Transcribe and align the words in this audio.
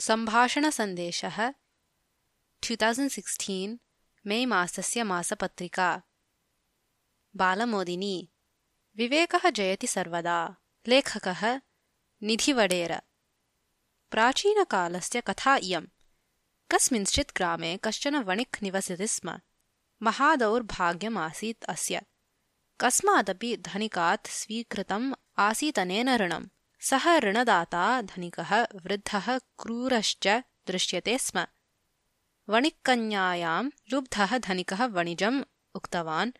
सम्भाषणसन्देशः 0.00 1.52
sixteen 3.08 3.78
मे 4.26 4.46
मासस्य 4.46 5.02
मासपत्रिका। 5.02 6.02
बालमोदिनी, 7.36 8.28
विवेकः 8.96 9.50
जयति 9.50 9.86
सर्वदा। 9.86 10.56
लेखकः 10.88 11.60
निधिवडेर 12.22 13.02
प्राचीनकालस्य 14.10 15.20
कथा 15.20 15.56
इयम् 15.56 15.86
कस्मिंश्चित् 16.70 17.36
ग्रामे 17.36 17.76
कश्चन 17.84 18.16
वणिक् 18.16 18.62
निवसति 18.62 19.06
स्म। 19.06 19.40
महादौर्भाग्यमासीत् 20.02 21.64
अस्य। 21.64 22.02
कस्मादपि 22.80 23.56
धनिकात् 23.56 24.26
स्वीकृतम् 24.26 25.14
आसीतनेन 25.38 26.16
ऋणम्। 26.16 26.48
सः 26.80 27.18
ऋणदाता 27.18 28.02
धनिकः 28.02 28.62
वृद्धः 28.62 29.38
क्रूरश्च 29.38 30.28
दृश्यते 30.66 31.18
स्म। 31.18 31.46
वणिक्कन्यायां 32.48 33.70
लुब्धः 33.92 34.38
धनिकः 34.38 34.84
वणिजम् 34.86 35.44
उक्तवान् 35.74 36.32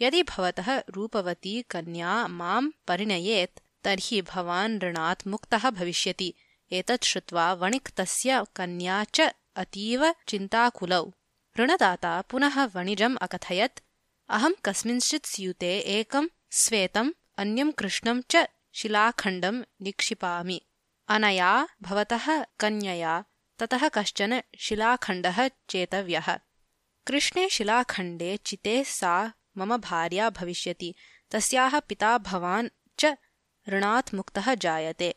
यदि 0.00 0.22
भवतः 0.22 0.82
रूपवती 0.90 1.62
कन्या 1.62 2.28
मां 2.28 2.70
परिणयेत् 2.88 3.60
तर्हि 3.84 4.22
भवान् 4.22 4.80
ऋणात् 4.82 5.26
मुक्तः 5.26 5.70
भविष्यति। 5.70 6.34
एतत् 6.72 7.04
श्रुत्वा 7.04 7.52
वणिक् 7.54 7.90
तस्य 7.96 8.44
कन्या 8.56 9.04
च 9.04 9.20
अतीव 9.56 10.14
चिन्ताकुलौ। 10.28 11.12
ऋणदाता 11.58 12.20
पुनः 12.20 12.64
वणिजम् 12.64 13.16
अकथयत् 13.16 13.80
अहं 14.28 14.52
कस्मिंश्चित् 14.64 15.26
स्यूते 15.26 15.78
एकं 15.78 16.28
श्वेतम् 16.52 17.12
अन्यं 17.38 17.70
कृष्णं 17.72 18.22
च 18.30 18.36
शिलाखण्डं 18.72 19.62
निक्षिपामि। 19.82 20.60
अनया 21.08 21.68
भवतः 21.82 22.44
कन्यया 22.58 23.24
ततः 23.58 23.88
कश्चन 23.88 24.42
शिलाखण्डः 24.58 25.48
चेतव्यः। 25.48 26.38
कृष्णे 27.06 27.48
शिलाखण्डे 27.48 28.36
चिते 28.36 28.84
सा 28.84 29.32
मम 29.58 29.76
भार्या 29.76 30.30
भविष्यति। 30.30 30.94
तस्याः 31.30 31.80
पिता 31.80 32.18
भवान् 32.18 32.68
च 32.98 33.16
ऋणात् 33.68 34.14
मुक्तः 34.14 34.54
जायते। 34.54 35.14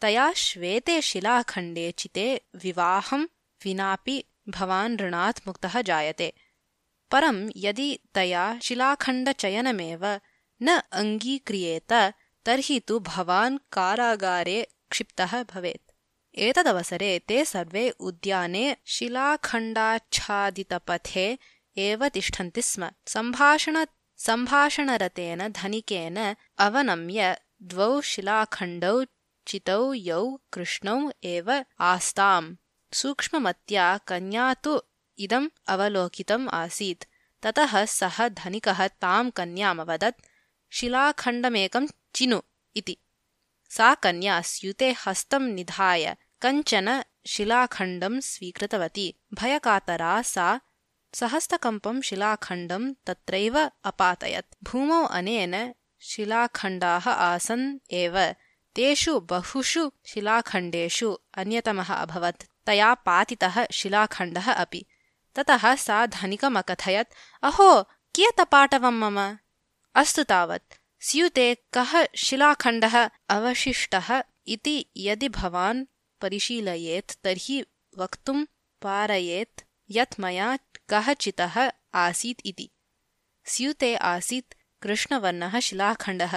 तया 0.00 0.32
श्वेते 0.32 1.02
शिलाखण्डे 1.02 1.90
चिते 1.90 2.40
विवाहं 2.56 3.24
विनापि 3.64 4.24
भवान् 4.48 5.00
ऋणात् 5.00 5.46
मुक्तः 5.46 5.80
जायते। 5.80 6.34
परं 7.10 7.50
यदि 7.56 7.98
तया 8.14 8.58
शिलाखण्डचयनमेव 8.62 10.20
न 10.62 10.82
अङ्गीक्रियेत 10.92 12.12
तर्हि 12.44 12.80
तु 12.80 12.98
भवान् 12.98 13.58
कारागारे 13.72 14.68
क्षिप्तः 14.90 15.42
भवेत्। 15.42 15.90
एतदवसरे 16.38 17.20
ते 17.28 17.44
सर्वे 17.44 17.90
उद्याने 17.90 18.76
शिलाखण्डाच्छादितपथे 18.86 21.38
एव 21.76 22.08
तिष्ठन्ति 22.08 22.62
स्म। 22.62 22.90
सम्भाषण 23.06 23.86
सम्भाषणरतेन 24.16 25.48
धनिकेन 25.48 26.34
अवनम्य 26.58 27.36
द्वौ 27.62 28.00
शिलाखण्डौ 28.00 29.04
चितौ 29.46 29.92
यौ 29.92 30.38
कृष्णौ 30.52 31.10
एव 31.24 31.64
आस्ताम्। 31.80 32.56
सूक्ष्ममत्या 32.92 34.00
कन्या 34.08 34.54
तु 34.54 34.80
इदम् 35.18 35.48
अवलोकितम् 35.66 36.48
आसीत्। 36.48 37.04
ततः 37.42 37.84
सः 37.84 38.28
धनिकः 38.28 38.88
तां 38.88 39.30
कन्यामवदत् 39.30 40.22
शिलाखण्डमेकं 40.70 41.86
चिनु 42.14 42.40
इति। 42.76 42.96
सा 43.70 43.94
कन्या 43.94 44.40
स्यूते 44.40 44.96
हस्तं 45.06 45.42
निधाय 45.42 46.16
कञ्चन 46.42 47.04
शिलाखण्डं 47.26 48.20
स्वीकृतवती। 48.20 49.14
भयकातरा 49.34 50.22
सा 50.22 50.60
सहस्तकम्पं 51.14 52.00
शिलाखण्डं 52.00 52.92
तत्रैव 52.92 53.70
अपातयत्। 53.84 54.56
भूमौ 54.62 55.04
अनेन 55.04 55.74
शिलाखण्डाः 56.00 57.10
आसन् 57.10 57.78
एव। 57.90 58.34
तेषु 58.76 59.20
बहुषु 59.20 59.90
शिलाखण्डेषु 60.06 61.18
अन्यतमः 61.34 61.94
अभवत्। 61.94 62.42
तया 62.66 62.94
पातितः 62.94 63.66
शिलाखण्डः 63.72 64.52
अपि। 64.52 64.84
ततः 65.34 65.74
सा 65.74 66.06
धनिकमकथयत् 66.06 67.14
अहो 67.42 67.82
कियतपाटवं 68.14 68.92
मम? 68.92 69.38
अस्तु 69.94 70.22
तावत् 70.22 70.79
स्यूते 71.08 71.54
कः 71.72 71.92
शिलाखण्डः 72.22 72.94
अवशिष्टः 73.34 74.08
इति 74.54 74.74
यदि 74.96 75.28
भवान् 75.36 75.84
परिशीलयेत् 76.20 77.14
तर्हि 77.24 77.64
वक्तुं 77.98 78.44
पारयेत् 78.82 79.62
यत् 79.90 80.18
मया 80.20 80.48
कः 80.88 81.12
चितः 81.12 81.56
आसीत् 82.02 82.40
इति। 82.46 82.68
स्यूते 83.52 83.94
आसीत् 84.10 84.54
कृष्णवर्णः 84.82 85.58
शिलाखण्डः 85.68 86.34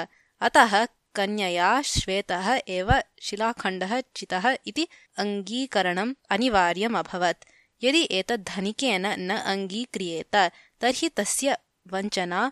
अतः 0.48 0.86
कन्यया 1.16 1.82
श्वेतः 1.92 2.48
एव 2.78 2.92
शिलाखण्डः 3.22 4.00
चितः 4.16 4.50
इति 4.68 4.88
अङ्गीकरणम् 5.26 6.16
अनिवार्यम् 6.30 7.00
अभवत्। 7.04 7.46
यदि 7.84 8.08
एतद् 8.12 8.48
धनिकेन 8.54 9.06
न 9.20 9.38
अङ्गीक्रियेत 9.54 10.36
तर्हि 10.82 11.10
तस्य 11.10 11.58
वञ्चना 11.94 12.52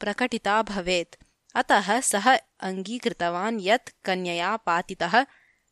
प्रकटिता 0.00 0.62
भवेत् 0.62 1.16
अतः 1.56 2.00
सः 2.00 2.36
अङ्गीकृतवान् 2.60 3.60
यत् 3.60 3.90
कन्यया 4.04 4.56
पातितः 4.56 5.26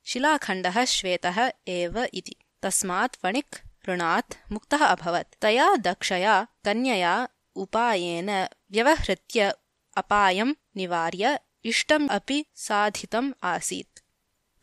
शिलाखण्डः 0.04 0.84
श्वेतः 0.84 1.52
एव 1.68 2.04
इति। 2.14 2.36
तस्मात् 2.62 3.16
वणिक् 3.24 3.88
ऋणात् 3.88 4.52
मुक्तः 4.52 4.84
अभवत्। 4.84 5.34
तया 5.42 5.76
दक्षया 5.76 6.46
कन्यया 6.64 7.28
उपायेन 7.56 8.48
व्यवहृत्य 8.72 9.54
अपायं 9.96 10.54
निवार्य 10.76 11.40
इष्टम् 11.64 12.08
अपि 12.08 12.46
साधितम् 12.54 13.32
आसीत्। 13.42 14.00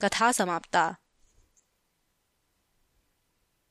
कथा 0.01 0.31
समाप्ता 0.31 0.95